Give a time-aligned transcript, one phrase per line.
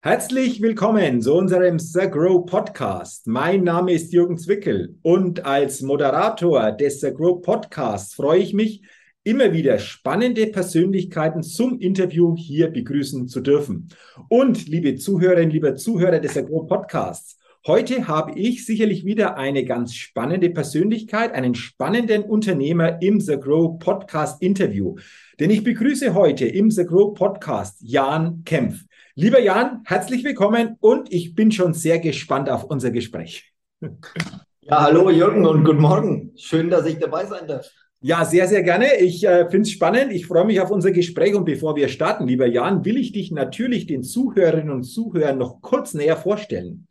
[0.00, 3.26] Herzlich willkommen zu unserem The Grow Podcast.
[3.26, 8.82] Mein Name ist Jürgen Zwickel und als Moderator des The Grow Podcasts freue ich mich,
[9.24, 13.88] immer wieder spannende Persönlichkeiten zum Interview hier begrüßen zu dürfen.
[14.28, 17.36] Und liebe Zuhörerinnen, liebe Zuhörer des The Grow Podcasts,
[17.66, 23.80] heute habe ich sicherlich wieder eine ganz spannende Persönlichkeit, einen spannenden Unternehmer im The Grow
[23.80, 24.94] Podcast Interview.
[25.40, 28.84] Denn ich begrüße heute im The Grow Podcast Jan Kempf.
[29.20, 33.52] Lieber Jan, herzlich willkommen und ich bin schon sehr gespannt auf unser Gespräch.
[33.80, 36.32] Ja, hallo Jürgen und guten Morgen.
[36.36, 37.68] Schön, dass ich dabei sein darf.
[38.00, 38.94] Ja, sehr, sehr gerne.
[39.00, 40.12] Ich äh, finde es spannend.
[40.12, 41.34] Ich freue mich auf unser Gespräch.
[41.34, 45.62] Und bevor wir starten, lieber Jan, will ich dich natürlich den Zuhörerinnen und Zuhörern noch
[45.62, 46.86] kurz näher vorstellen.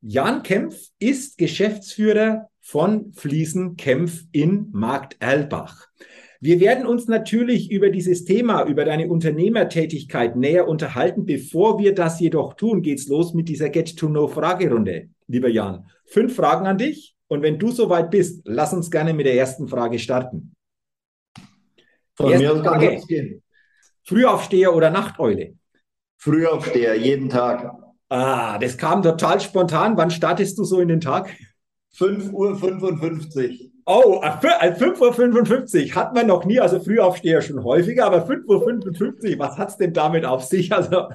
[0.00, 5.88] Jan Kempf ist Geschäftsführer von Fliesen Kempf in Markt Erlbach.
[6.42, 11.26] Wir werden uns natürlich über dieses Thema, über deine Unternehmertätigkeit näher unterhalten.
[11.26, 15.10] Bevor wir das jedoch tun, geht's los mit dieser Get-to-Know-Fragerunde.
[15.26, 17.14] Lieber Jan, fünf Fragen an dich.
[17.28, 20.54] Und wenn du soweit bist, lass uns gerne mit der ersten Frage starten.
[22.14, 23.42] Von Erste mir kann es gehen.
[24.04, 25.54] Frühaufsteher oder Nachteule?
[26.16, 27.70] Frühaufsteher, jeden Tag.
[28.08, 29.96] Ah, das kam total spontan.
[29.98, 31.36] Wann startest du so in den Tag?
[31.96, 33.69] 5.55 Uhr.
[33.86, 39.58] Oh, 5.55 Uhr hat man noch nie, also Frühaufsteher schon häufiger, aber 5.55 Uhr, was
[39.58, 40.70] hat es denn damit auf sich?
[40.80, 41.08] Also.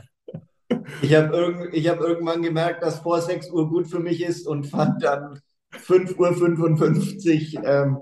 [1.02, 4.66] Ich habe irg hab irgendwann gemerkt, dass vor 6 Uhr gut für mich ist und
[4.66, 5.40] fand dann
[5.74, 7.98] 5.55 Uhr ähm,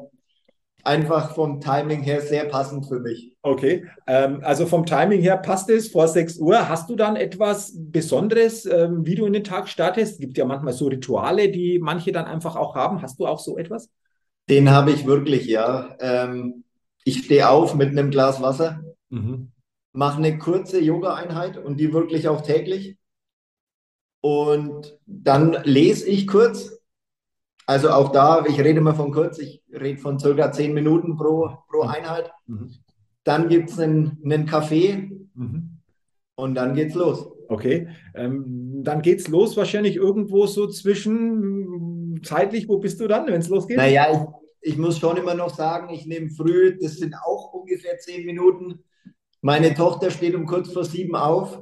[0.84, 3.36] einfach vom Timing her sehr passend für mich.
[3.42, 6.70] Okay, ähm, also vom Timing her passt es vor 6 Uhr.
[6.70, 10.14] Hast du dann etwas Besonderes, ähm, wie du in den Tag startest?
[10.14, 13.02] Es gibt ja manchmal so Rituale, die manche dann einfach auch haben.
[13.02, 13.90] Hast du auch so etwas?
[14.50, 15.96] Den habe ich wirklich, ja.
[16.00, 16.64] Ähm,
[17.06, 19.52] ich stehe auf mit einem Glas Wasser, mhm.
[19.94, 22.98] mache eine kurze Yoga-Einheit und die wirklich auch täglich.
[24.22, 26.80] Und dann lese ich kurz.
[27.66, 31.58] Also auch da, ich rede immer von kurz, ich rede von circa zehn Minuten pro,
[31.70, 31.90] pro mhm.
[31.90, 32.32] Einheit.
[32.46, 32.72] Mhm.
[33.24, 35.80] Dann gibt es einen, einen Kaffee mhm.
[36.36, 37.30] und dann geht's los.
[37.48, 43.42] Okay, ähm, dann geht's los wahrscheinlich irgendwo so zwischen zeitlich, wo bist du dann, wenn
[43.42, 43.78] es losgeht?
[43.78, 44.08] Naja,
[44.62, 48.26] ich, ich muss schon immer noch sagen, ich nehme früh, das sind auch ungefähr zehn
[48.26, 48.84] Minuten.
[49.42, 51.62] Meine Tochter steht um kurz vor sieben auf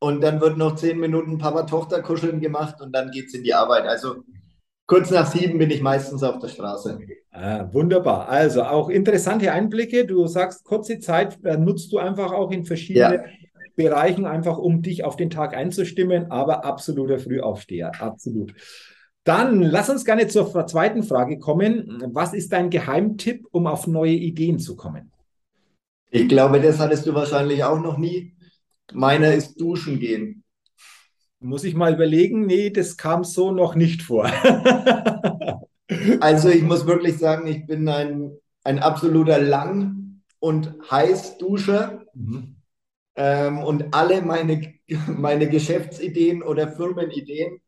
[0.00, 3.54] und dann wird noch zehn Minuten Papa-Tochter kuscheln gemacht und dann geht es in die
[3.54, 3.86] Arbeit.
[3.86, 4.24] Also
[4.86, 6.98] kurz nach sieben bin ich meistens auf der Straße.
[7.30, 8.28] Ah, wunderbar.
[8.28, 10.06] Also auch interessante Einblicke.
[10.06, 13.24] Du sagst, kurze Zeit äh, nutzt du einfach auch in verschiedene ja.
[13.76, 18.54] Bereichen einfach, um dich auf den Tag einzustimmen, aber absoluter Frühaufsteher, absolut.
[19.26, 22.00] Dann lass uns gerne zur zweiten Frage kommen.
[22.12, 25.10] Was ist dein Geheimtipp, um auf neue Ideen zu kommen?
[26.12, 28.36] Ich glaube, das hattest du wahrscheinlich auch noch nie.
[28.92, 30.44] Meiner ist duschen gehen.
[31.40, 32.46] Muss ich mal überlegen?
[32.46, 34.26] Nee, das kam so noch nicht vor.
[36.20, 38.30] also ich muss wirklich sagen, ich bin ein,
[38.62, 42.04] ein absoluter Lang- und Heißduscher.
[42.14, 42.58] Mhm.
[43.16, 44.74] Ähm, und alle meine,
[45.08, 47.60] meine Geschäftsideen oder Firmenideen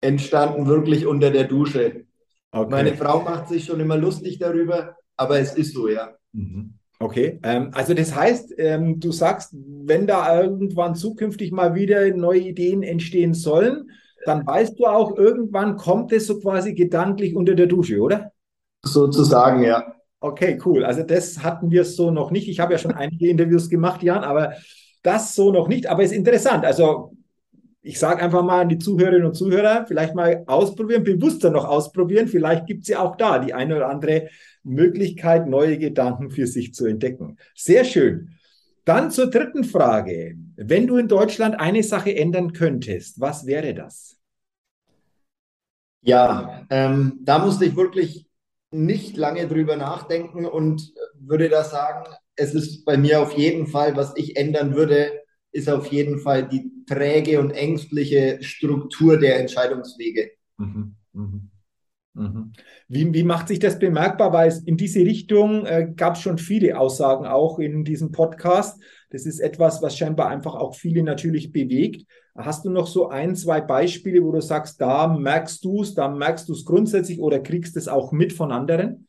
[0.00, 2.04] entstanden wirklich unter der Dusche.
[2.50, 2.70] Okay.
[2.70, 6.14] Meine Frau macht sich schon immer lustig darüber, aber es ist so, ja.
[6.32, 6.74] Mhm.
[7.00, 12.40] Okay, ähm, also das heißt, ähm, du sagst, wenn da irgendwann zukünftig mal wieder neue
[12.40, 13.90] Ideen entstehen sollen,
[14.24, 18.32] dann weißt du auch, irgendwann kommt es so quasi gedanklich unter der Dusche, oder?
[18.82, 19.94] Sozusagen, ja.
[20.20, 20.84] Okay, cool.
[20.84, 22.48] Also das hatten wir so noch nicht.
[22.48, 24.54] Ich habe ja schon einige Interviews gemacht, Jan, aber
[25.02, 26.64] das so noch nicht, aber ist interessant.
[26.64, 27.12] Also
[27.88, 32.28] ich sage einfach mal an die Zuhörerinnen und Zuhörer, vielleicht mal ausprobieren, bewusster noch ausprobieren.
[32.28, 34.28] Vielleicht gibt es ja auch da die eine oder andere
[34.62, 37.38] Möglichkeit, neue Gedanken für sich zu entdecken.
[37.54, 38.34] Sehr schön.
[38.84, 40.36] Dann zur dritten Frage.
[40.56, 44.18] Wenn du in Deutschland eine Sache ändern könntest, was wäre das?
[46.02, 48.26] Ja, ähm, da musste ich wirklich
[48.70, 52.04] nicht lange drüber nachdenken und würde da sagen,
[52.36, 55.22] es ist bei mir auf jeden Fall, was ich ändern würde,
[55.52, 60.30] ist auf jeden Fall die träge und ängstliche Struktur der Entscheidungswege.
[60.56, 61.50] Mhm, mhm,
[62.14, 62.52] mhm.
[62.88, 64.32] Wie, wie macht sich das bemerkbar?
[64.32, 68.80] Weil es in diese Richtung äh, gab es schon viele Aussagen auch in diesem Podcast.
[69.10, 72.06] Das ist etwas, was scheinbar einfach auch viele natürlich bewegt.
[72.36, 76.08] Hast du noch so ein, zwei Beispiele, wo du sagst, da merkst du es, da
[76.08, 79.08] merkst du es grundsätzlich oder kriegst es auch mit von anderen?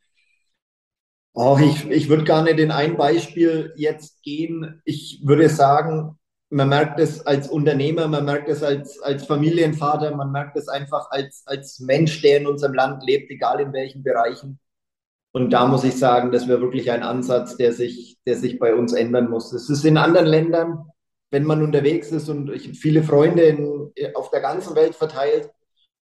[1.34, 4.82] Oh, ich, ich würde gar nicht in ein Beispiel jetzt gehen.
[4.84, 6.19] Ich würde sagen,
[6.50, 11.12] man merkt es als Unternehmer, man merkt es als, als Familienvater, man merkt es einfach
[11.12, 14.60] als, als Mensch, der in unserem Land lebt, egal in welchen Bereichen.
[15.32, 18.74] Und da muss ich sagen, das wäre wirklich ein Ansatz, der sich, der sich bei
[18.74, 19.54] uns ändern muss.
[19.54, 20.90] Es ist in anderen Ländern
[21.32, 25.52] wenn man unterwegs ist und ich viele Freunde in, auf der ganzen Welt verteilt.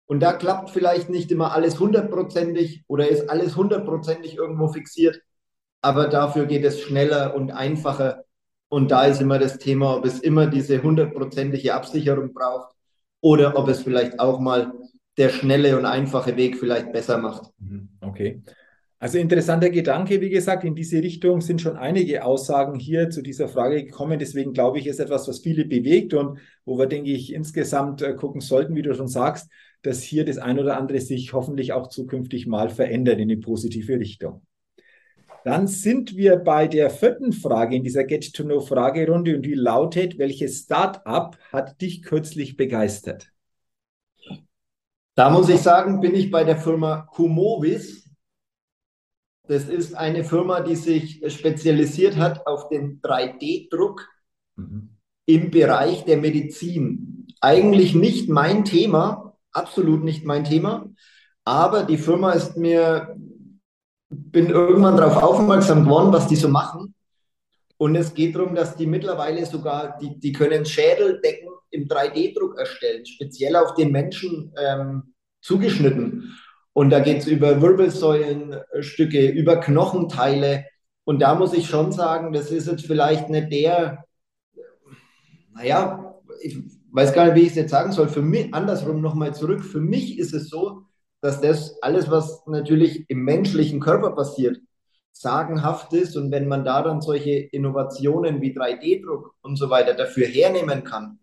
[0.07, 5.19] Und da klappt vielleicht nicht immer alles hundertprozentig oder ist alles hundertprozentig irgendwo fixiert,
[5.81, 8.24] aber dafür geht es schneller und einfacher.
[8.69, 12.75] Und da ist immer das Thema, ob es immer diese hundertprozentige Absicherung braucht
[13.21, 14.73] oder ob es vielleicht auch mal
[15.17, 17.51] der schnelle und einfache Weg vielleicht besser macht.
[17.59, 17.89] Mhm.
[18.01, 18.41] Okay.
[18.97, 23.47] Also interessanter Gedanke, wie gesagt, in diese Richtung sind schon einige Aussagen hier zu dieser
[23.47, 24.17] Frage gekommen.
[24.19, 28.13] Deswegen glaube ich, ist etwas, was viele bewegt und wo wir, denke ich, insgesamt äh,
[28.13, 29.49] gucken sollten, wie du schon sagst,
[29.81, 33.99] dass hier das ein oder andere sich hoffentlich auch zukünftig mal verändert in eine positive
[33.99, 34.41] Richtung.
[35.45, 41.37] Dann sind wir bei der vierten Frage in dieser Get-to-Know-Fragerunde und die lautet, welches Start-up
[41.53, 43.31] hat dich kürzlich begeistert?
[45.13, 48.05] Da muss ich sagen, bin ich bei der Firma Kumovis
[49.47, 54.07] das ist eine Firma, die sich spezialisiert hat auf den 3D-Druck
[54.55, 54.89] mhm.
[55.25, 57.27] im Bereich der Medizin.
[57.41, 60.89] Eigentlich nicht mein Thema, absolut nicht mein Thema,
[61.43, 63.15] aber die Firma ist mir,
[64.15, 66.93] bin irgendwann darauf aufmerksam geworden, was die so machen.
[67.77, 73.05] Und es geht darum, dass die mittlerweile sogar, die, die können Schädeldecken im 3D-Druck erstellen,
[73.05, 76.37] speziell auf den Menschen ähm, zugeschnitten.
[76.73, 80.65] Und da geht es über Wirbelsäulenstücke, über Knochenteile.
[81.03, 84.05] Und da muss ich schon sagen, das ist jetzt vielleicht nicht der,
[85.53, 86.57] naja, ich
[86.91, 88.07] weiß gar nicht, wie ich es jetzt sagen soll.
[88.07, 90.83] Für mich, andersrum nochmal zurück, für mich ist es so,
[91.25, 94.59] dass das alles, was natürlich im menschlichen Körper passiert,
[95.11, 96.15] sagenhaft ist.
[96.15, 101.17] Und wenn man da dann solche Innovationen wie 3D-Druck und so weiter dafür hernehmen kann,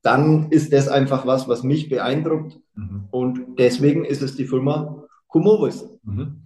[0.00, 2.58] dann ist das einfach was, was mich beeindruckt.
[2.74, 3.08] Mhm.
[3.10, 5.86] Und deswegen ist es die Firma Kumovis.
[6.02, 6.44] Mhm.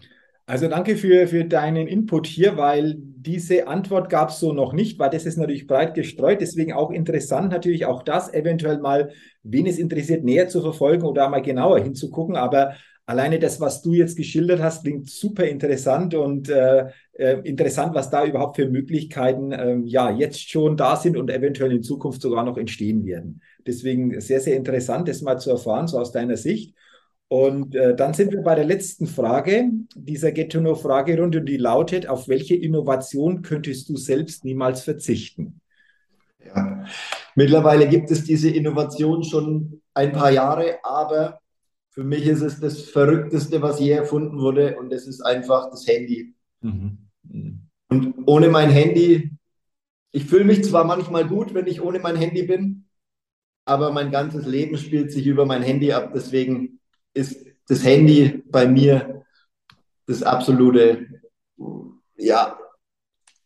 [0.49, 4.99] Also danke für, für deinen Input hier, weil diese Antwort gab es so noch nicht,
[4.99, 6.41] weil das ist natürlich breit gestreut.
[6.41, 9.11] Deswegen auch interessant, natürlich auch das eventuell mal,
[9.43, 12.37] wen es interessiert, näher zu verfolgen oder mal genauer hinzugucken.
[12.37, 12.75] Aber
[13.06, 18.11] alleine das, was du jetzt geschildert hast, klingt super interessant und äh, äh, interessant, was
[18.11, 22.44] da überhaupt für Möglichkeiten äh, ja jetzt schon da sind und eventuell in Zukunft sogar
[22.44, 23.41] noch entstehen werden.
[23.67, 26.75] Deswegen sehr, sehr interessant, das mal zu erfahren, so aus deiner Sicht.
[27.29, 32.29] Und äh, dann sind wir bei der letzten Frage dieser Get-to-Know-Fragerunde und die lautet, auf
[32.29, 35.61] welche Innovation könntest du selbst niemals verzichten?
[36.44, 36.87] Ja.
[37.35, 41.41] Mittlerweile gibt es diese Innovation schon ein paar Jahre, aber
[41.96, 45.87] für mich ist es das Verrückteste, was je erfunden wurde und das ist einfach das
[45.87, 46.34] Handy.
[46.60, 46.98] Mhm.
[47.88, 49.31] Und ohne mein Handy,
[50.12, 52.84] ich fühle mich zwar manchmal gut, wenn ich ohne mein Handy bin,
[53.64, 56.12] aber mein ganzes Leben spielt sich über mein Handy ab.
[56.14, 56.81] Deswegen
[57.14, 59.25] ist das Handy bei mir
[60.06, 61.22] das absolute,
[62.19, 62.58] ja,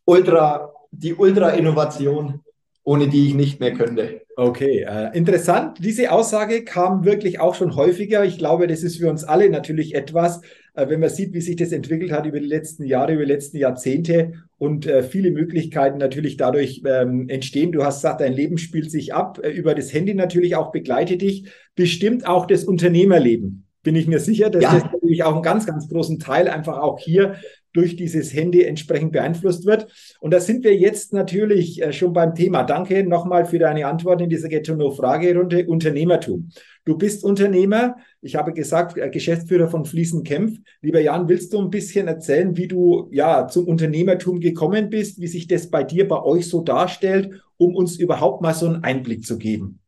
[0.05, 2.43] Ultra, die Ultra-Innovation
[2.83, 4.23] ohne die ich nicht mehr könnte.
[4.41, 5.77] Okay, äh, interessant.
[5.85, 8.25] Diese Aussage kam wirklich auch schon häufiger.
[8.25, 10.41] Ich glaube, das ist für uns alle natürlich etwas,
[10.73, 13.33] äh, wenn man sieht, wie sich das entwickelt hat über die letzten Jahre, über die
[13.33, 17.71] letzten Jahrzehnte und äh, viele Möglichkeiten natürlich dadurch ähm, entstehen.
[17.71, 21.21] Du hast gesagt, dein Leben spielt sich ab, äh, über das Handy natürlich auch begleitet
[21.21, 21.45] dich,
[21.75, 24.75] bestimmt auch das Unternehmerleben bin ich mir sicher, dass ja.
[24.75, 27.37] das natürlich auch einen ganz, ganz großen Teil einfach auch hier
[27.73, 29.87] durch dieses Handy entsprechend beeinflusst wird.
[30.21, 32.65] Und da sind wir jetzt natürlich äh, schon beim Thema.
[32.65, 35.67] Danke nochmal für deine Antwort in dieser Get-to-Know-Fragerunde.
[35.67, 36.51] Unternehmertum.
[36.85, 37.97] Du bist Unternehmer.
[38.23, 40.59] Ich habe gesagt, äh, Geschäftsführer von Fließen Kempf.
[40.83, 45.29] Lieber Jan, willst du ein bisschen erzählen, wie du ja zum Unternehmertum gekommen bist, wie
[45.29, 49.25] sich das bei dir, bei euch so darstellt, um uns überhaupt mal so einen Einblick
[49.25, 49.81] zu geben?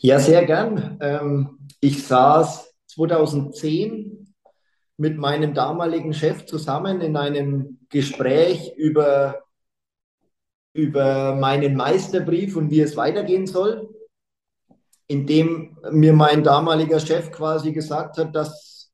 [0.00, 0.98] Ja, sehr gern.
[1.00, 4.21] Ähm, ich saß 2010
[5.02, 9.42] mit meinem damaligen Chef zusammen in einem Gespräch über,
[10.74, 13.92] über meinen Meisterbrief und wie es weitergehen soll,
[15.08, 18.92] in dem mir mein damaliger Chef quasi gesagt hat, dass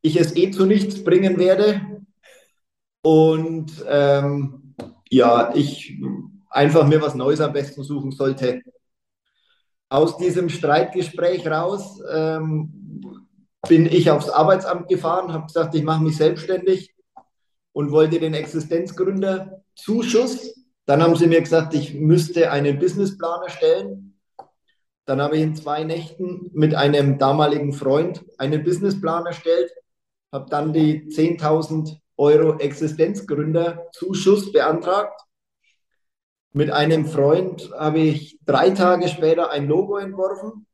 [0.00, 1.82] ich es eh zu nichts bringen werde
[3.02, 4.74] und ähm,
[5.10, 6.00] ja, ich
[6.48, 8.62] einfach mir was Neues am besten suchen sollte.
[9.90, 13.21] Aus diesem Streitgespräch raus ähm,
[13.68, 16.94] bin ich aufs Arbeitsamt gefahren, habe gesagt, ich mache mich selbstständig
[17.72, 20.54] und wollte den Existenzgründerzuschuss.
[20.84, 24.18] Dann haben sie mir gesagt, ich müsste einen Businessplan erstellen.
[25.04, 29.70] Dann habe ich in zwei Nächten mit einem damaligen Freund einen Businessplan erstellt,
[30.32, 35.20] habe dann die 10.000 Euro Existenzgründerzuschuss beantragt.
[36.52, 40.66] Mit einem Freund habe ich drei Tage später ein Logo entworfen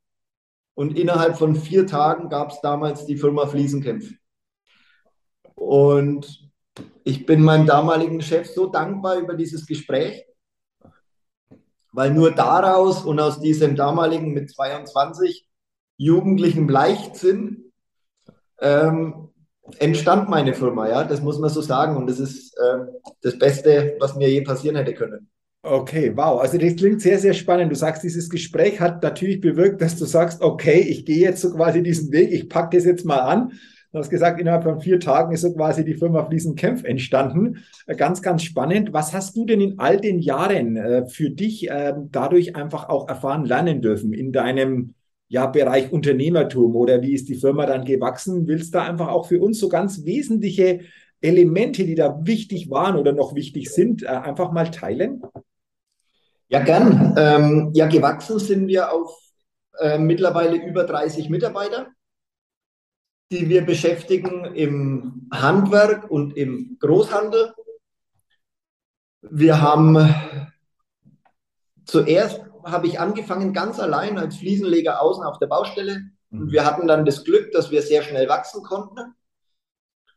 [0.79, 4.13] und innerhalb von vier Tagen gab es damals die Firma Fliesenkämpf.
[5.57, 6.49] Und
[7.03, 10.25] ich bin meinem damaligen Chef so dankbar über dieses Gespräch.
[11.91, 15.49] weil nur daraus und aus diesem damaligen mit 22
[15.97, 17.73] jugendlichen Leichtsinn
[18.61, 19.31] ähm,
[19.79, 22.87] entstand meine Firma, ja, das muss man so sagen und das ist äh,
[23.23, 25.29] das Beste, was mir je passieren hätte können.
[25.63, 26.41] Okay, wow.
[26.41, 27.71] Also das klingt sehr, sehr spannend.
[27.73, 31.53] Du sagst, dieses Gespräch hat natürlich bewirkt, dass du sagst, okay, ich gehe jetzt so
[31.53, 33.53] quasi diesen Weg, ich packe das jetzt mal an.
[33.93, 37.65] Du hast gesagt, innerhalb von vier Tagen ist so quasi die Firma Fliesenkämpf entstanden.
[37.87, 38.93] Äh, ganz, ganz spannend.
[38.93, 43.09] Was hast du denn in all den Jahren äh, für dich äh, dadurch einfach auch
[43.09, 44.95] erfahren lernen dürfen in deinem
[45.29, 48.47] ja, Bereich Unternehmertum oder wie ist die Firma dann gewachsen?
[48.47, 50.81] Willst du da einfach auch für uns so ganz wesentliche
[51.21, 55.23] Elemente, die da wichtig waren oder noch wichtig sind, äh, einfach mal teilen?
[56.49, 57.15] Ja, gern.
[57.19, 59.19] Ähm, ja, gewachsen sind wir auf
[59.79, 61.89] äh, mittlerweile über 30 Mitarbeiter,
[63.31, 67.53] die wir beschäftigen im Handwerk und im Großhandel.
[69.23, 70.15] Wir haben
[71.85, 76.03] zuerst habe ich angefangen ganz allein als Fliesenleger außen auf der Baustelle.
[76.31, 76.53] Und mhm.
[76.53, 79.15] wir hatten dann das Glück, dass wir sehr schnell wachsen konnten.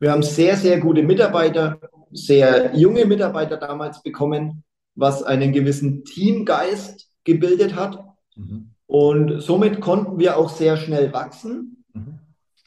[0.02, 1.80] Wir haben sehr, sehr gute Mitarbeiter,
[2.10, 4.64] sehr junge Mitarbeiter damals bekommen,
[4.96, 8.04] was einen gewissen Teamgeist gebildet hat.
[8.36, 8.72] Mhm.
[8.88, 11.86] Und somit konnten wir auch sehr schnell wachsen.
[11.94, 12.18] Mhm.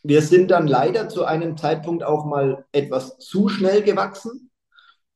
[0.05, 4.53] Wir sind dann leider zu einem Zeitpunkt auch mal etwas zu schnell gewachsen,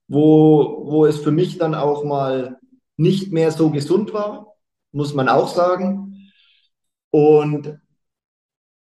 [0.08, 2.58] wo, wo es für mich dann auch mal
[2.96, 4.56] nicht mehr so gesund war,
[4.90, 6.32] muss man auch sagen.
[7.10, 7.78] Und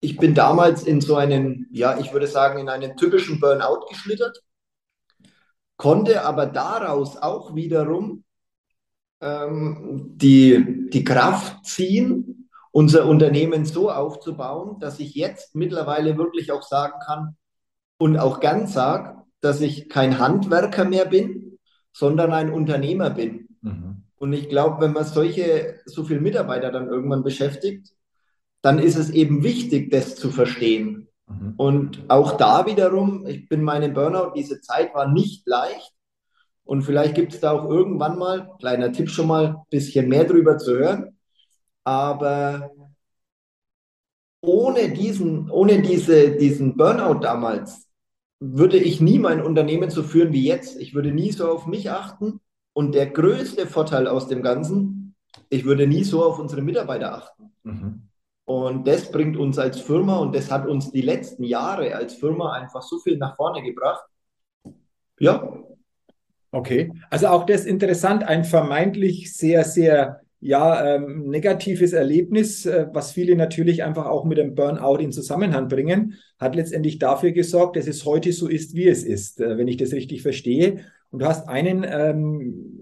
[0.04, 4.38] ich bin damals in so einen, ja, ich würde sagen, in einen typischen Burnout geschlittert,
[5.78, 8.24] konnte aber daraus auch wiederum
[9.22, 16.62] ähm, die, die Kraft ziehen, unser Unternehmen so aufzubauen, dass ich jetzt mittlerweile wirklich auch
[16.62, 17.36] sagen kann
[17.96, 21.58] und auch gern sage, dass ich kein Handwerker mehr bin,
[21.92, 23.48] sondern ein Unternehmer bin.
[23.62, 24.02] Mhm.
[24.16, 27.94] Und ich glaube, wenn man solche, so viele Mitarbeiter dann irgendwann beschäftigt,
[28.64, 31.06] dann ist es eben wichtig, das zu verstehen.
[31.26, 31.52] Mhm.
[31.58, 35.92] Und auch da wiederum, ich bin meinem Burnout, diese Zeit war nicht leicht.
[36.64, 40.24] Und vielleicht gibt es da auch irgendwann mal, kleiner Tipp schon mal, ein bisschen mehr
[40.24, 41.18] drüber zu hören.
[41.84, 42.70] Aber
[44.40, 47.86] ohne diesen, ohne diese, diesen Burnout damals
[48.40, 50.80] würde ich nie mein Unternehmen so führen wie jetzt.
[50.80, 52.40] Ich würde nie so auf mich achten.
[52.72, 55.14] Und der größte Vorteil aus dem Ganzen,
[55.50, 57.52] ich würde nie so auf unsere Mitarbeiter achten.
[57.62, 58.08] Mhm.
[58.46, 62.52] Und das bringt uns als Firma und das hat uns die letzten Jahre als Firma
[62.52, 64.04] einfach so viel nach vorne gebracht.
[65.18, 65.58] Ja.
[66.50, 73.12] Okay, also auch das interessant, ein vermeintlich sehr, sehr ja, ähm, negatives Erlebnis, äh, was
[73.12, 77.86] viele natürlich einfach auch mit dem Burnout in Zusammenhang bringen, hat letztendlich dafür gesorgt, dass
[77.86, 80.84] es heute so ist, wie es ist, äh, wenn ich das richtig verstehe.
[81.10, 82.73] Und du hast einen ähm,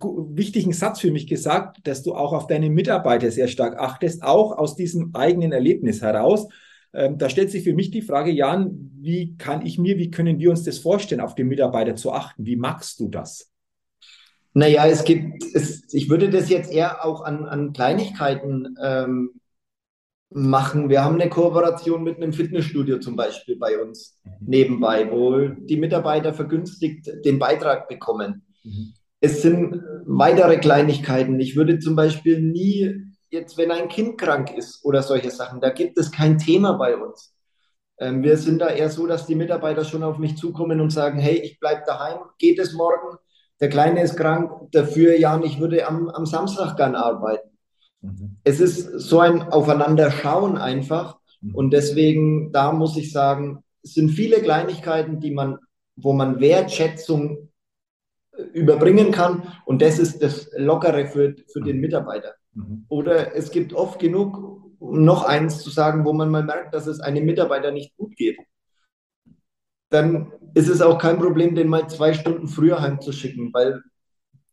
[0.00, 4.56] wichtigen Satz für mich gesagt, dass du auch auf deine Mitarbeiter sehr stark achtest, auch
[4.56, 6.48] aus diesem eigenen Erlebnis heraus.
[6.92, 10.38] Ähm, da stellt sich für mich die Frage, Jan, wie kann ich mir, wie können
[10.38, 12.46] wir uns das vorstellen, auf den Mitarbeiter zu achten?
[12.46, 13.50] Wie magst du das?
[14.54, 19.30] Naja, es gibt, es, ich würde das jetzt eher auch an, an Kleinigkeiten ähm,
[20.30, 20.88] machen.
[20.88, 24.32] Wir haben eine Kooperation mit einem Fitnessstudio zum Beispiel bei uns mhm.
[24.40, 28.46] nebenbei, wo die Mitarbeiter vergünstigt den Beitrag bekommen.
[28.64, 28.94] Mhm.
[29.20, 31.40] Es sind weitere Kleinigkeiten.
[31.40, 32.94] Ich würde zum Beispiel nie,
[33.30, 36.96] jetzt wenn ein Kind krank ist oder solche Sachen, da gibt es kein Thema bei
[36.96, 37.34] uns.
[37.98, 41.18] Ähm, wir sind da eher so, dass die Mitarbeiter schon auf mich zukommen und sagen,
[41.18, 43.18] hey, ich bleibe daheim, geht es morgen?
[43.60, 47.48] Der Kleine ist krank, dafür, Jan, ich würde am, am Samstag gern arbeiten.
[48.00, 48.36] Mhm.
[48.44, 51.18] Es ist so ein Aufeinanderschauen einfach.
[51.40, 51.54] Mhm.
[51.54, 55.58] Und deswegen, da muss ich sagen, es sind viele Kleinigkeiten, die man,
[55.96, 57.47] wo man Wertschätzung
[58.52, 59.54] überbringen kann.
[59.64, 61.82] Und das ist das Lockere für, für den mhm.
[61.82, 62.34] Mitarbeiter.
[62.54, 62.86] Mhm.
[62.88, 66.86] Oder es gibt oft genug, um noch eins zu sagen, wo man mal merkt, dass
[66.86, 68.38] es einem Mitarbeiter nicht gut geht.
[69.90, 73.82] Dann ist es auch kein Problem, den mal zwei Stunden früher heimzuschicken, weil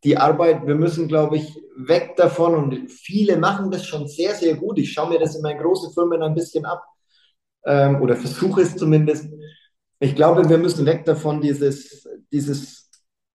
[0.04, 4.56] die Arbeit, wir müssen, glaube ich, weg davon und viele machen das schon sehr, sehr
[4.56, 4.78] gut.
[4.78, 6.84] Ich schaue mir das in meinen großen Firmen ein bisschen ab
[7.66, 9.28] ähm, oder versuche es zumindest.
[10.00, 12.85] Ich glaube, wir müssen weg davon, dieses, dieses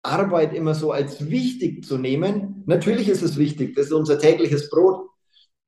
[0.02, 2.62] Arbeit immer so als wichtig zu nehmen.
[2.66, 5.08] Natürlich ist es wichtig, das ist unser tägliches Brot.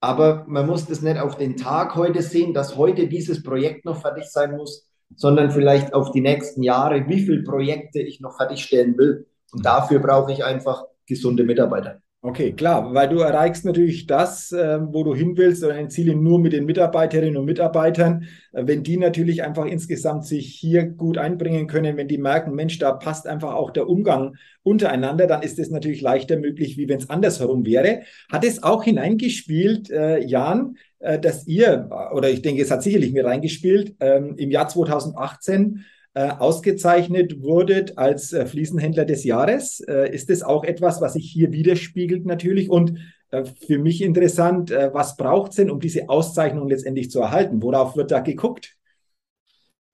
[0.01, 4.01] Aber man muss das nicht auf den Tag heute sehen, dass heute dieses Projekt noch
[4.01, 8.97] fertig sein muss, sondern vielleicht auf die nächsten Jahre, wie viele Projekte ich noch fertigstellen
[8.97, 9.27] will.
[9.53, 12.01] Und dafür brauche ich einfach gesunde Mitarbeiter.
[12.23, 16.39] Okay, klar, weil du erreichst natürlich das, äh, wo du hin willst, deine Ziele nur
[16.39, 18.25] mit den Mitarbeiterinnen und Mitarbeitern.
[18.53, 22.79] Äh, wenn die natürlich einfach insgesamt sich hier gut einbringen können, wenn die merken, Mensch,
[22.79, 26.99] da passt einfach auch der Umgang untereinander, dann ist es natürlich leichter möglich, wie wenn
[26.99, 28.03] es andersherum wäre.
[28.31, 33.15] Hat es auch hineingespielt, äh, Jan, äh, dass ihr, oder ich denke, es hat sicherlich
[33.15, 35.81] mit reingespielt, ähm, im Jahr 2018 äh,
[36.15, 39.81] ausgezeichnet wurdet als äh, Fliesenhändler des Jahres.
[39.81, 42.69] Äh, ist das auch etwas, was sich hier widerspiegelt natürlich?
[42.69, 42.99] Und
[43.31, 47.63] äh, für mich interessant, äh, was braucht es denn, um diese Auszeichnung letztendlich zu erhalten?
[47.63, 48.77] Worauf wird da geguckt?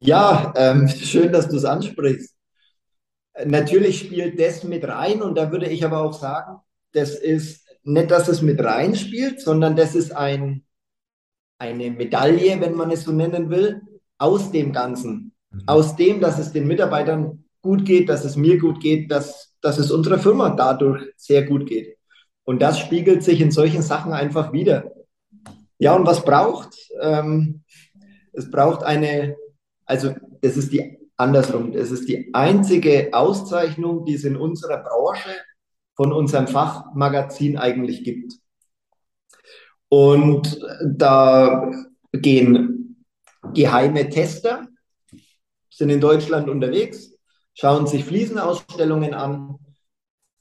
[0.01, 2.35] Ja, ähm, schön, dass du es ansprichst.
[3.45, 6.61] Natürlich spielt das mit rein und da würde ich aber auch sagen,
[6.93, 10.65] das ist nicht, dass es mit rein spielt, sondern das ist ein,
[11.59, 13.83] eine Medaille, wenn man es so nennen will,
[14.17, 15.36] aus dem Ganzen.
[15.51, 15.63] Mhm.
[15.67, 19.79] Aus dem, dass es den Mitarbeitern gut geht, dass es mir gut geht, dass, dass
[19.79, 21.97] es unserer Firma dadurch sehr gut geht.
[22.45, 24.93] Und das spiegelt sich in solchen Sachen einfach wieder.
[25.79, 26.77] Ja, und was braucht?
[27.01, 27.65] Ähm,
[28.33, 29.37] es braucht eine,
[29.85, 35.31] also das ist die andersrum, es ist die einzige Auszeichnung, die es in unserer Branche
[35.97, 38.35] von unserem Fachmagazin eigentlich gibt.
[39.89, 41.71] Und da
[42.13, 43.05] gehen
[43.55, 44.69] geheime Tester
[45.77, 47.13] sind in Deutschland unterwegs,
[47.53, 49.59] schauen sich Fliesenausstellungen an.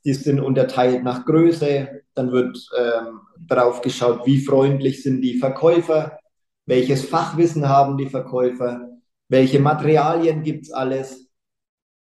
[0.05, 2.03] Die sind unterteilt nach Größe.
[2.13, 6.17] Dann wird ähm, darauf geschaut, wie freundlich sind die Verkäufer,
[6.65, 8.89] welches Fachwissen haben die Verkäufer,
[9.27, 11.27] welche Materialien gibt es alles.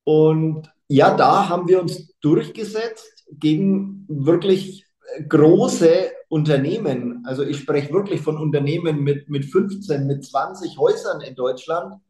[0.04, 4.86] Und ja, da haben wir uns durchgesetzt gegen wirklich
[5.28, 7.24] große Unternehmen.
[7.26, 12.00] Also ich spreche wirklich von Unternehmen mit, mit 15, mit 20 Häusern in Deutschland,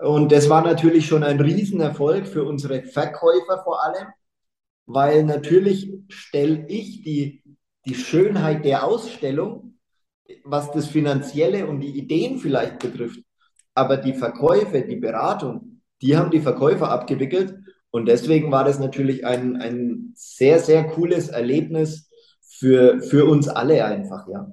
[0.00, 4.08] und das war natürlich schon ein Riesenerfolg für unsere Verkäufer vor allem,
[4.86, 7.42] weil natürlich stelle ich die,
[7.86, 9.78] die Schönheit der Ausstellung,
[10.44, 13.20] was das Finanzielle und die Ideen vielleicht betrifft,
[13.74, 17.58] aber die Verkäufe, die Beratung, die haben die Verkäufer abgewickelt.
[17.90, 22.10] Und deswegen war das natürlich ein, ein sehr, sehr cooles Erlebnis
[22.42, 24.50] für, für uns alle einfach, ja.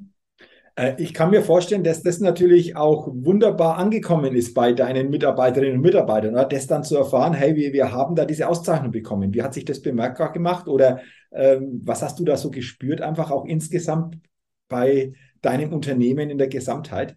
[0.82, 5.76] Äh, ich kann mir vorstellen, dass das natürlich auch wunderbar angekommen ist bei deinen Mitarbeiterinnen
[5.76, 6.46] und Mitarbeitern, oder?
[6.46, 9.34] das dann zu erfahren, hey, wir, wir haben da diese Auszeichnung bekommen.
[9.34, 13.30] Wie hat sich das bemerkbar gemacht oder ähm, was hast du da so gespürt, einfach
[13.30, 14.18] auch insgesamt
[14.68, 17.16] bei deinem Unternehmen in der Gesamtheit?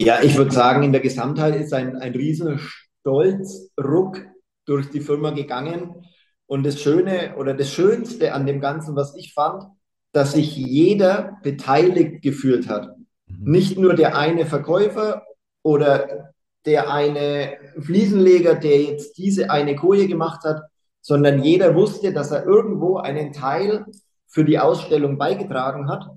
[0.00, 4.20] Ja, ich würde sagen, in der Gesamtheit ist ein, ein riesen Stolzruck
[4.66, 6.06] durch die Firma gegangen.
[6.46, 9.64] Und das Schöne oder das Schönste an dem Ganzen, was ich fand,
[10.12, 12.96] dass sich jeder beteiligt gefühlt hat.
[13.26, 13.50] Mhm.
[13.50, 15.24] Nicht nur der eine Verkäufer
[15.62, 16.32] oder
[16.64, 20.62] der eine Fliesenleger, der jetzt diese eine Koje gemacht hat,
[21.00, 23.84] sondern jeder wusste, dass er irgendwo einen Teil
[24.28, 26.08] für die Ausstellung beigetragen hat.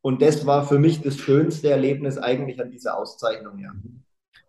[0.00, 3.58] Und das war für mich das schönste Erlebnis eigentlich an dieser Auszeichnung.
[3.58, 3.72] Ja.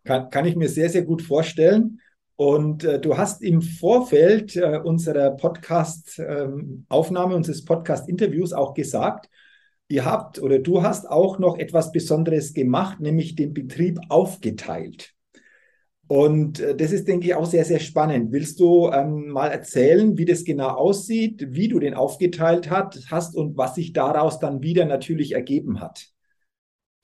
[0.03, 1.99] Kann, kann ich mir sehr, sehr gut vorstellen.
[2.43, 9.29] Und äh, du hast im Vorfeld äh, unserer Podcast-Aufnahme, ähm, unseres Podcast-Interviews auch gesagt,
[9.88, 15.13] ihr habt oder du hast auch noch etwas Besonderes gemacht, nämlich den Betrieb aufgeteilt.
[16.08, 18.34] Und äh, das ist, denke ich, auch sehr, sehr spannend.
[18.34, 23.38] Willst du ähm, mal erzählen, wie das genau aussieht, wie du den aufgeteilt hat, hast
[23.38, 26.08] und was sich daraus dann wieder natürlich ergeben hat?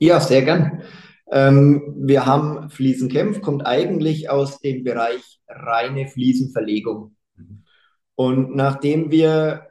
[0.00, 0.82] Ja, sehr gern.
[1.30, 7.16] Ähm, wir haben Fliesenkämpf, kommt eigentlich aus dem Bereich reine Fliesenverlegung.
[8.16, 9.68] Und nachdem wir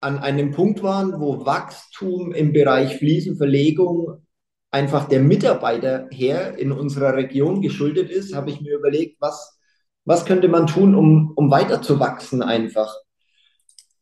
[0.00, 4.24] an einem Punkt waren, wo Wachstum im Bereich Fliesenverlegung
[4.70, 9.58] einfach der Mitarbeiter her in unserer Region geschuldet ist, habe ich mir überlegt, was,
[10.04, 12.94] was könnte man tun, um, um weiter zu wachsen einfach.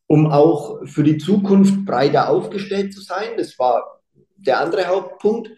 [0.07, 3.37] Um auch für die Zukunft breiter aufgestellt zu sein.
[3.37, 4.01] Das war
[4.37, 5.51] der andere Hauptpunkt.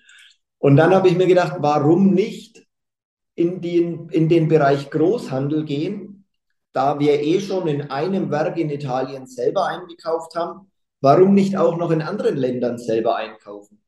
[0.64, 2.64] Und dann habe ich mir gedacht, warum nicht
[3.34, 6.24] in den, in den Bereich Großhandel gehen,
[6.72, 10.70] da wir eh schon in einem Werk in Italien selber eingekauft haben,
[11.02, 13.82] warum nicht auch noch in anderen Ländern selber einkaufen?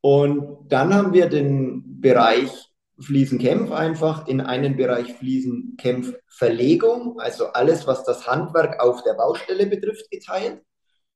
[0.00, 2.52] Und dann haben wir den Bereich
[3.00, 10.08] Fliesenkämpf einfach in einen Bereich Fliesenkämpfverlegung, also alles, was das Handwerk auf der Baustelle betrifft,
[10.08, 10.62] geteilt.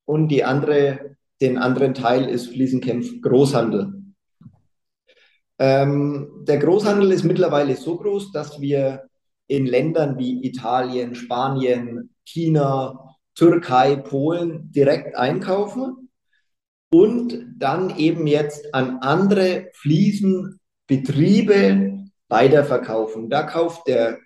[0.04, 3.97] Und die andere, den anderen Teil ist Fliesenkämpf Großhandel.
[5.58, 9.08] Ähm, der Großhandel ist mittlerweile so groß, dass wir
[9.48, 16.10] in Ländern wie Italien, Spanien, China, Türkei, Polen direkt einkaufen
[16.90, 23.30] und dann eben jetzt an andere Fliesenbetriebe weiterverkaufen.
[23.30, 24.18] Da kauft der,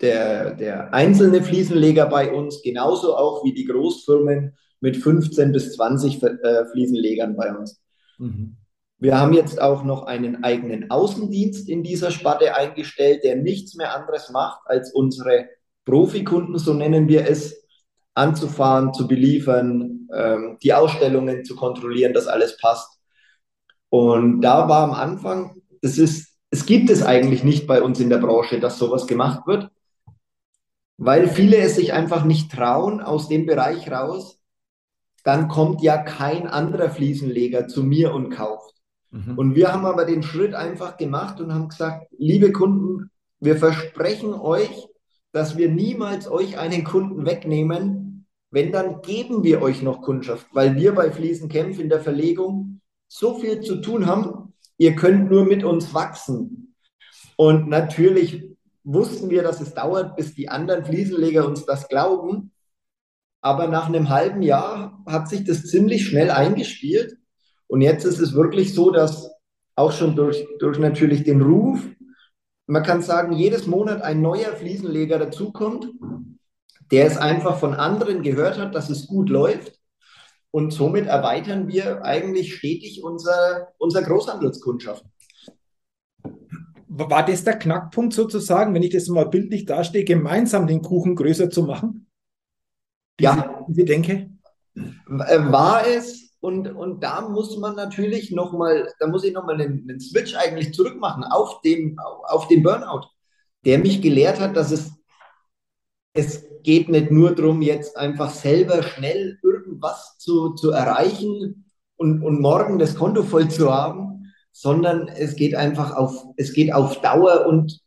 [0.00, 6.22] der, der einzelne Fliesenleger bei uns genauso auch wie die Großfirmen mit 15 bis 20
[6.22, 7.82] äh, Fliesenlegern bei uns.
[8.18, 8.56] Mhm.
[9.02, 13.96] Wir haben jetzt auch noch einen eigenen Außendienst in dieser Sparte eingestellt, der nichts mehr
[13.96, 15.48] anderes macht, als unsere
[15.84, 17.66] Profikunden, so nennen wir es,
[18.14, 23.00] anzufahren, zu beliefern, ähm, die Ausstellungen zu kontrollieren, dass alles passt.
[23.88, 28.08] Und da war am Anfang, das ist, es gibt es eigentlich nicht bei uns in
[28.08, 29.68] der Branche, dass sowas gemacht wird,
[30.96, 34.38] weil viele es sich einfach nicht trauen aus dem Bereich raus.
[35.24, 38.72] Dann kommt ja kein anderer Fliesenleger zu mir und kauft.
[39.12, 39.38] Mhm.
[39.38, 44.34] Und wir haben aber den Schritt einfach gemacht und haben gesagt, liebe Kunden, wir versprechen
[44.34, 44.88] euch,
[45.32, 48.26] dass wir niemals euch einen Kunden wegnehmen.
[48.50, 53.38] Wenn, dann geben wir euch noch Kundschaft, weil wir bei Fliesenkämpf in der Verlegung so
[53.38, 54.54] viel zu tun haben.
[54.78, 56.74] Ihr könnt nur mit uns wachsen.
[57.36, 58.44] Und natürlich
[58.84, 62.52] wussten wir, dass es dauert, bis die anderen Fliesenleger uns das glauben.
[63.40, 67.16] Aber nach einem halben Jahr hat sich das ziemlich schnell eingespielt.
[67.72, 69.30] Und jetzt ist es wirklich so, dass
[69.76, 71.80] auch schon durch, durch natürlich den Ruf
[72.66, 75.88] man kann sagen, jedes Monat ein neuer Fliesenleger dazukommt,
[76.90, 79.78] der es einfach von anderen gehört hat, dass es gut läuft.
[80.50, 85.04] Und somit erweitern wir eigentlich stetig unser, unser Großhandelskundschaft.
[86.88, 91.48] War das der Knackpunkt sozusagen, wenn ich das mal bildlich darstelle, gemeinsam den Kuchen größer
[91.48, 92.06] zu machen?
[93.18, 93.66] Diese, ja.
[93.68, 94.30] Diese Denke?
[95.06, 100.00] War es, und, und da muss man natürlich nochmal, da muss ich nochmal einen, einen
[100.00, 103.06] Switch eigentlich zurückmachen auf den, auf den Burnout,
[103.64, 104.90] der mich gelehrt hat, dass es,
[106.14, 112.40] es geht nicht nur darum, jetzt einfach selber schnell irgendwas zu, zu erreichen und, und
[112.40, 117.46] morgen das Konto voll zu haben, sondern es geht einfach auf, es geht auf Dauer
[117.46, 117.78] und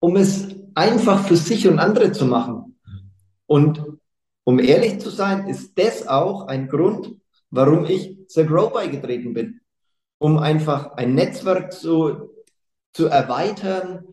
[0.00, 2.78] um es einfach für sich und andere zu machen.
[3.46, 3.82] Und
[4.44, 7.16] um ehrlich zu sein, ist das auch ein Grund,
[7.50, 9.60] warum ich zur Grow beigetreten bin.
[10.18, 12.30] Um einfach ein Netzwerk zu,
[12.92, 14.04] zu erweitern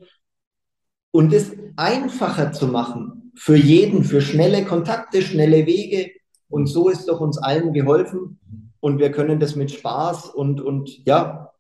[1.12, 6.12] und es einfacher zu machen für jeden, für schnelle Kontakte, schnelle Wege.
[6.50, 8.40] Und so ist doch uns allen geholfen.
[8.80, 11.52] Und wir können das mit Spaß und, und ja,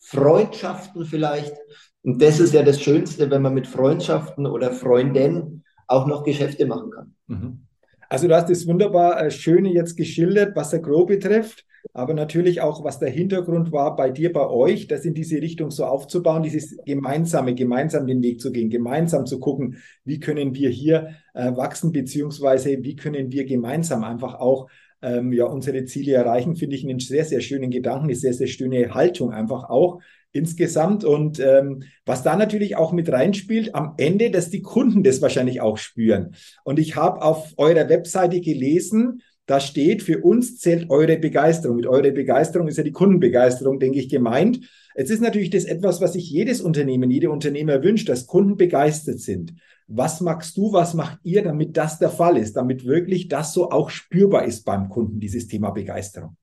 [0.00, 1.54] Freundschaften vielleicht.
[2.02, 6.66] Und das ist ja das Schönste, wenn man mit Freundschaften oder Freunden auch noch Geschäfte
[6.66, 7.14] machen kann.
[7.26, 7.66] Mhm.
[8.12, 12.60] Also du hast das wunderbar äh, Schöne jetzt geschildert, was der Grow betrifft, aber natürlich
[12.60, 16.42] auch, was der Hintergrund war bei dir, bei euch, das in diese Richtung so aufzubauen,
[16.42, 21.56] dieses gemeinsame, gemeinsam den Weg zu gehen, gemeinsam zu gucken, wie können wir hier äh,
[21.56, 24.68] wachsen, beziehungsweise wie können wir gemeinsam einfach auch
[25.00, 28.46] ähm, ja, unsere Ziele erreichen, finde ich einen sehr, sehr schönen Gedanken, eine sehr, sehr
[28.46, 31.04] schöne Haltung einfach auch insgesamt.
[31.04, 35.60] Und ähm, was da natürlich auch mit reinspielt, am Ende, dass die Kunden das wahrscheinlich
[35.60, 36.34] auch spüren.
[36.64, 41.76] Und ich habe auf eurer Webseite gelesen, da steht, für uns zählt eure Begeisterung.
[41.76, 44.60] Mit eurer Begeisterung ist ja die Kundenbegeisterung, denke ich, gemeint.
[44.96, 49.18] Jetzt ist natürlich das etwas, was sich jedes Unternehmen, jede Unternehmer wünscht, dass Kunden begeistert
[49.18, 49.54] sind.
[49.88, 53.70] Was magst du, was macht ihr, damit das der Fall ist, damit wirklich das so
[53.70, 56.36] auch spürbar ist beim Kunden, dieses Thema Begeisterung?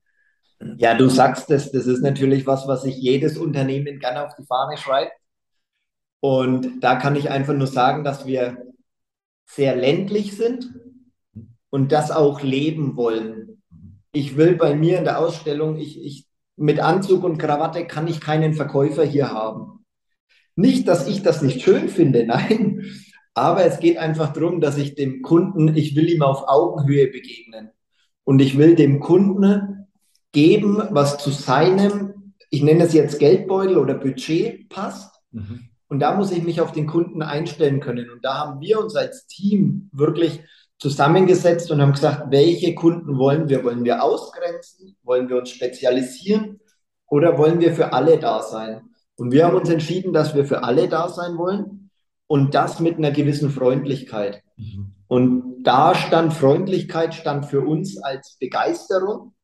[0.76, 4.44] Ja, du sagst es, das ist natürlich was, was sich jedes Unternehmen gerne auf die
[4.44, 5.12] Fahne schreibt.
[6.20, 8.58] Und da kann ich einfach nur sagen, dass wir
[9.46, 10.70] sehr ländlich sind
[11.70, 13.62] und das auch leben wollen.
[14.12, 18.20] Ich will bei mir in der Ausstellung, ich, ich, mit Anzug und Krawatte kann ich
[18.20, 19.84] keinen Verkäufer hier haben.
[20.56, 22.84] Nicht, dass ich das nicht schön finde, nein,
[23.34, 27.70] aber es geht einfach darum, dass ich dem Kunden, ich will ihm auf Augenhöhe begegnen.
[28.24, 29.79] Und ich will dem Kunden
[30.32, 35.14] geben, was zu seinem, ich nenne es jetzt Geldbeutel oder Budget passt.
[35.32, 35.68] Mhm.
[35.88, 38.10] Und da muss ich mich auf den Kunden einstellen können.
[38.10, 40.40] Und da haben wir uns als Team wirklich
[40.78, 43.64] zusammengesetzt und haben gesagt, welche Kunden wollen wir?
[43.64, 44.96] Wollen wir ausgrenzen?
[45.02, 46.60] Wollen wir uns spezialisieren?
[47.06, 48.82] Oder wollen wir für alle da sein?
[49.16, 51.90] Und wir haben uns entschieden, dass wir für alle da sein wollen
[52.26, 54.42] und das mit einer gewissen Freundlichkeit.
[54.56, 54.94] Mhm.
[55.08, 59.34] Und da stand Freundlichkeit, stand für uns als Begeisterung.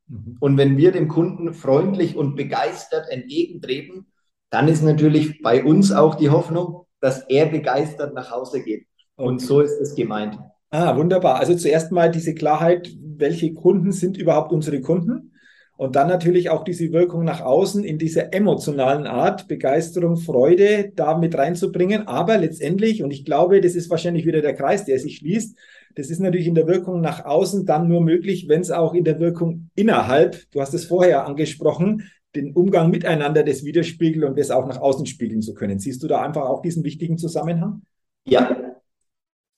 [0.41, 4.07] Und wenn wir dem Kunden freundlich und begeistert entgegentreten,
[4.51, 8.87] dann ist natürlich bei uns auch die Hoffnung, dass er begeistert nach Hause geht.
[9.17, 9.29] Okay.
[9.29, 10.39] Und so ist es gemeint.
[10.71, 11.37] Ah, wunderbar.
[11.37, 15.33] Also zuerst mal diese Klarheit, welche Kunden sind überhaupt unsere Kunden?
[15.77, 21.19] Und dann natürlich auch diese Wirkung nach außen in dieser emotionalen Art, Begeisterung, Freude da
[21.19, 22.09] mit reinzubringen.
[22.09, 25.57] Aber letztendlich, und ich glaube, das ist wahrscheinlich wieder der Kreis, der sich schließt,
[25.95, 29.05] das ist natürlich in der Wirkung nach außen dann nur möglich, wenn es auch in
[29.05, 34.51] der Wirkung innerhalb, du hast es vorher angesprochen, den Umgang miteinander das widerspiegelt und das
[34.51, 35.79] auch nach außen spiegeln zu können.
[35.79, 37.83] Siehst du da einfach auch diesen wichtigen Zusammenhang?
[38.27, 38.75] Ja.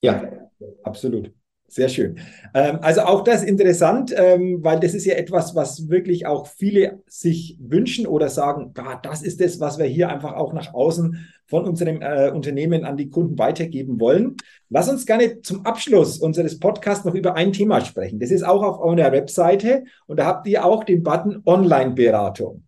[0.00, 0.48] Ja.
[0.83, 1.33] Absolut.
[1.70, 2.18] Sehr schön.
[2.54, 7.02] Ähm, also auch das interessant, ähm, weil das ist ja etwas, was wirklich auch viele
[7.07, 11.66] sich wünschen oder sagen, das ist das, was wir hier einfach auch nach außen von
[11.66, 14.37] unserem äh, Unternehmen an die Kunden weitergeben wollen.
[14.70, 18.18] Lass uns gerne zum Abschluss unseres Podcasts noch über ein Thema sprechen.
[18.18, 22.64] Das ist auch auf eurer Webseite und da habt ihr auch den Button Online-Beratung.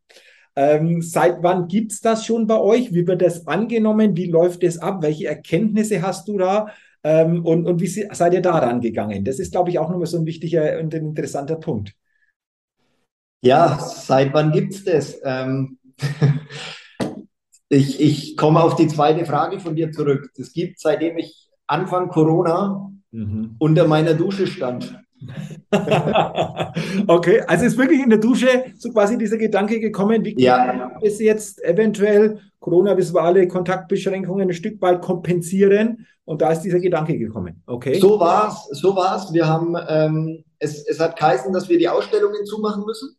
[0.57, 2.93] Ähm, seit wann gibt es das schon bei euch?
[2.93, 4.15] Wie wird das angenommen?
[4.15, 4.99] Wie läuft das ab?
[5.01, 6.69] Welche Erkenntnisse hast du da?
[7.03, 9.25] Ähm, und, und wie seid ihr da rangegangen?
[9.25, 11.95] Das ist, glaube ich, auch nochmal so ein wichtiger und ein interessanter Punkt.
[13.43, 15.19] Ja, seit wann gibt es das?
[15.25, 15.79] Ähm,
[17.71, 20.31] ich, ich komme auf die zweite Frage von dir zurück.
[20.37, 23.57] Es gibt, seitdem ich Anfang Corona mhm.
[23.59, 24.99] unter meiner Dusche stand.
[27.07, 30.99] okay, also ist wirklich in der Dusche so quasi dieser Gedanke gekommen, wie ja.
[31.03, 36.61] ist jetzt eventuell Corona, wissen wir alle, Kontaktbeschränkungen ein Stück weit kompensieren und da ist
[36.61, 37.61] dieser Gedanke gekommen.
[37.67, 37.99] Okay.
[37.99, 39.33] So war es, so war's.
[39.33, 43.17] Wir haben, ähm, es, es hat geheißen, dass wir die Ausstellungen zumachen müssen.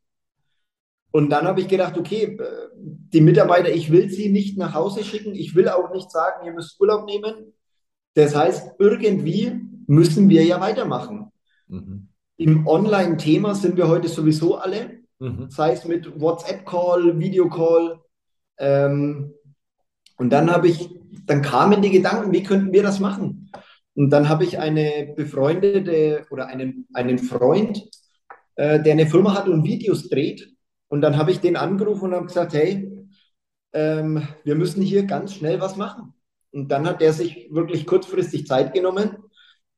[1.12, 5.04] Und dann habe ich gedacht, okay, äh, die Mitarbeiter, ich will sie nicht nach Hause
[5.04, 7.52] schicken, ich will auch nicht sagen, ihr müsst Urlaub nehmen.
[8.14, 11.34] Das heißt, irgendwie müssen wir ja weitermachen.
[11.68, 12.08] Mhm.
[12.38, 15.50] Im Online-Thema sind wir heute sowieso alle, mhm.
[15.50, 18.00] sei es mit WhatsApp-Call, Videocall.
[18.58, 19.34] Ähm,
[20.16, 23.52] und dann habe ich, dann kamen die Gedanken, wie könnten wir das machen?
[23.94, 27.84] Und dann habe ich eine befreundete oder einen, einen Freund,
[28.56, 30.54] äh, der eine Firma hat und Videos dreht.
[30.88, 32.90] Und dann habe ich den angerufen und habe gesagt, hey,
[33.74, 36.14] ähm, wir müssen hier ganz schnell was machen.
[36.52, 39.18] Und dann hat er sich wirklich kurzfristig Zeit genommen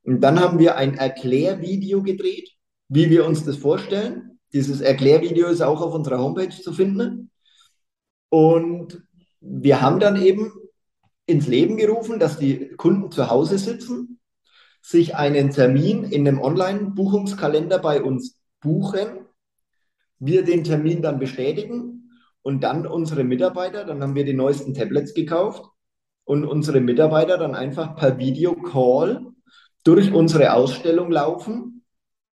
[0.04, 2.52] und dann haben wir ein Erklärvideo gedreht,
[2.90, 4.40] wie wir uns das vorstellen.
[4.52, 7.32] Dieses Erklärvideo ist auch auf unserer Homepage zu finden.
[8.30, 9.02] Und
[9.40, 10.52] wir haben dann eben
[11.26, 14.20] ins Leben gerufen, dass die Kunden zu Hause sitzen,
[14.82, 19.26] sich einen Termin in einem Online-Buchungskalender bei uns buchen,
[20.20, 25.14] wir den Termin dann bestätigen und dann unsere Mitarbeiter, dann haben wir die neuesten Tablets
[25.14, 25.66] gekauft
[26.26, 29.26] und unsere Mitarbeiter dann einfach per Videocall
[29.84, 31.84] durch unsere Ausstellung laufen,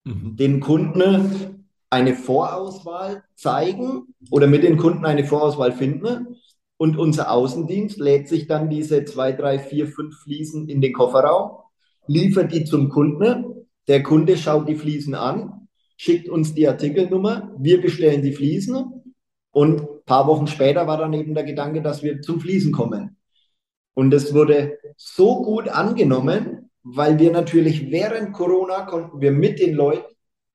[0.04, 0.36] mhm.
[0.36, 6.38] den Kunden eine Vorauswahl zeigen oder mit den Kunden eine Vorauswahl finden.
[6.78, 11.60] Und unser Außendienst lädt sich dann diese zwei, drei, vier, fünf Fliesen in den Kofferraum,
[12.08, 13.68] liefert die zum Kunden.
[13.88, 19.16] Der Kunde schaut die Fliesen an, schickt uns die Artikelnummer, wir bestellen die Fliesen
[19.52, 23.16] und ein paar Wochen später war dann eben der Gedanke, dass wir zum Fliesen kommen.
[23.94, 29.74] Und es wurde so gut angenommen, weil wir natürlich während Corona konnten wir mit den
[29.74, 30.14] Leuten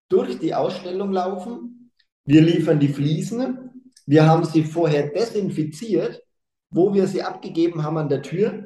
[0.08, 1.92] durch die Ausstellung laufen.
[2.24, 3.69] Wir liefern die Fliesen.
[4.10, 6.20] Wir haben sie vorher desinfiziert,
[6.68, 8.64] wo wir sie abgegeben haben an der Tür.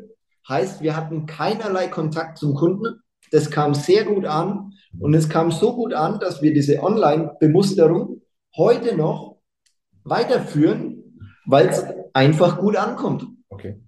[0.48, 3.02] Heißt, wir hatten keinerlei Kontakt zum Kunden.
[3.30, 8.22] Das kam sehr gut an und es kam so gut an, dass wir diese Online-Bemusterung
[8.56, 9.36] heute noch
[10.04, 13.26] weiterführen, weil es einfach gut ankommt.
[13.50, 13.82] Okay.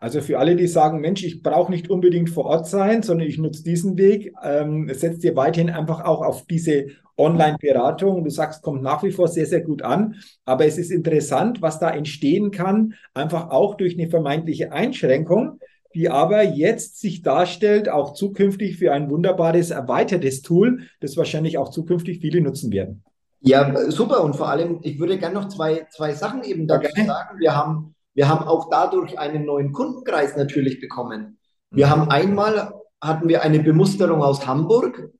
[0.00, 3.36] Also für alle, die sagen, Mensch, ich brauche nicht unbedingt vor Ort sein, sondern ich
[3.36, 6.86] nutze diesen Weg, ähm, setzt dir weiterhin einfach auch auf diese
[7.18, 8.24] Online-Beratung.
[8.24, 10.16] Du sagst, kommt nach wie vor sehr, sehr gut an.
[10.46, 15.60] Aber es ist interessant, was da entstehen kann, einfach auch durch eine vermeintliche Einschränkung,
[15.94, 21.68] die aber jetzt sich darstellt, auch zukünftig für ein wunderbares erweitertes Tool, das wahrscheinlich auch
[21.68, 23.04] zukünftig viele nutzen werden.
[23.42, 24.24] Ja, super.
[24.24, 27.06] Und vor allem, ich würde gerne noch zwei, zwei Sachen eben dazu okay.
[27.06, 27.38] sagen.
[27.38, 31.38] Wir haben wir haben auch dadurch einen neuen Kundenkreis natürlich bekommen.
[31.70, 35.10] Wir haben einmal hatten wir eine Bemusterung aus Hamburg,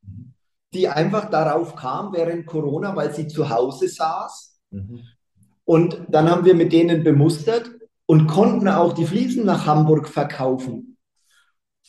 [0.75, 4.61] die einfach darauf kam während Corona, weil sie zu Hause saß.
[5.65, 7.71] Und dann haben wir mit denen bemustert
[8.05, 10.99] und konnten auch die Fliesen nach Hamburg verkaufen.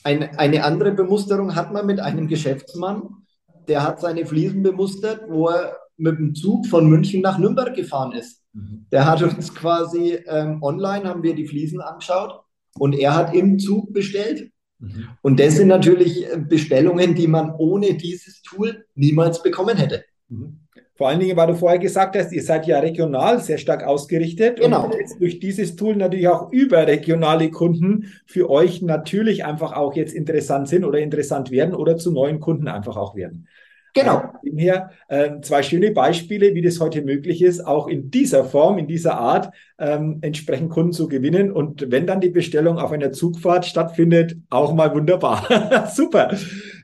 [0.06, 3.28] Eine, eine andere Bemusterung hat man mit einem Geschäftsmann,
[3.68, 8.14] der hat seine Fliesen bemustert, wo er mit dem Zug von München nach Nürnberg gefahren
[8.14, 8.41] ist.
[8.54, 8.86] Mhm.
[8.92, 12.42] Der hat uns quasi ähm, online, haben wir die Fliesen angeschaut
[12.78, 14.52] und er hat im Zug bestellt.
[14.80, 15.10] Mhm.
[15.22, 20.04] Und das sind natürlich äh, Bestellungen, die man ohne dieses Tool niemals bekommen hätte.
[20.30, 20.62] Mhm.
[20.96, 24.60] Vor allen Dingen, weil du vorher gesagt hast, ihr seid ja regional sehr stark ausgerichtet
[24.60, 24.86] genau.
[24.86, 30.14] und jetzt durch dieses Tool natürlich auch überregionale Kunden für euch natürlich einfach auch jetzt
[30.14, 33.48] interessant sind oder interessant werden oder zu neuen Kunden einfach auch werden.
[33.94, 34.22] Genau.
[34.22, 38.78] Von her äh, zwei schöne Beispiele, wie das heute möglich ist, auch in dieser Form,
[38.78, 41.52] in dieser Art ähm, entsprechend Kunden zu gewinnen.
[41.52, 45.90] Und wenn dann die Bestellung auf einer Zugfahrt stattfindet, auch mal wunderbar.
[45.94, 46.34] Super.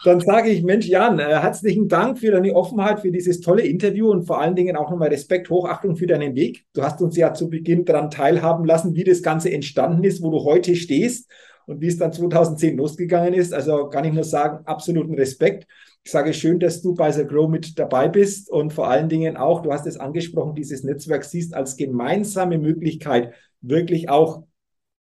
[0.03, 4.11] Dann sage ich, Mensch, Jan, äh, herzlichen Dank für deine Offenheit, für dieses tolle Interview
[4.11, 6.65] und vor allen Dingen auch nochmal Respekt, Hochachtung für deinen Weg.
[6.73, 10.29] Du hast uns ja zu Beginn daran teilhaben lassen, wie das Ganze entstanden ist, wo
[10.29, 11.31] du heute stehst
[11.67, 13.53] und wie es dann 2010 losgegangen ist.
[13.53, 15.67] Also kann ich nur sagen, absoluten Respekt.
[16.07, 19.35] Ich sage schön, dass du bei The Grow mit dabei bist und vor allen Dingen
[19.35, 24.43] auch, du hast es angesprochen, dieses Netzwerk siehst als gemeinsame Möglichkeit, wirklich auch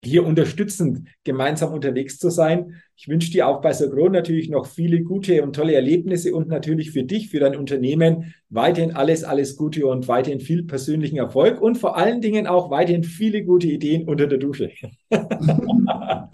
[0.01, 2.81] hier unterstützend gemeinsam unterwegs zu sein.
[2.95, 6.91] Ich wünsche dir auch bei Sogro natürlich noch viele gute und tolle Erlebnisse und natürlich
[6.91, 11.77] für dich, für dein Unternehmen weiterhin alles, alles Gute und weiterhin viel persönlichen Erfolg und
[11.77, 14.71] vor allen Dingen auch weiterhin viele gute Ideen unter der Dusche.
[15.11, 16.29] ja,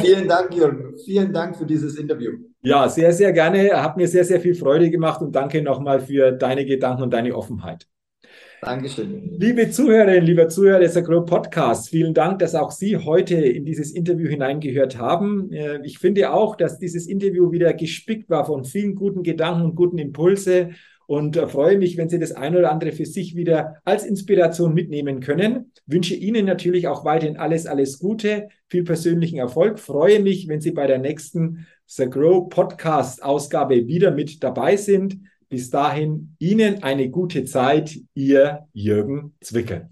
[0.00, 0.96] vielen Dank, Jürgen.
[1.04, 2.53] Vielen Dank für dieses Interview.
[2.64, 3.82] Ja, sehr, sehr gerne.
[3.82, 7.36] Hat mir sehr, sehr viel Freude gemacht und danke nochmal für deine Gedanken und deine
[7.36, 7.86] Offenheit.
[8.62, 9.36] Dankeschön.
[9.38, 13.92] Liebe Zuhörerinnen, lieber Zuhörer des Agro Podcasts, vielen Dank, dass auch Sie heute in dieses
[13.92, 15.52] Interview hineingehört haben.
[15.52, 19.74] Äh, ich finde auch, dass dieses Interview wieder gespickt war von vielen guten Gedanken und
[19.74, 20.70] guten Impulse
[21.06, 24.74] und äh, freue mich, wenn Sie das eine oder andere für sich wieder als Inspiration
[24.74, 25.72] mitnehmen können.
[25.86, 29.78] Wünsche Ihnen natürlich auch weiterhin alles, alles Gute, viel persönlichen Erfolg.
[29.78, 35.18] Freue mich, wenn Sie bei der nächsten The Grow Podcast Ausgabe wieder mit dabei sind.
[35.48, 39.88] Bis dahin Ihnen eine gute Zeit, Ihr Jürgen Zwickel.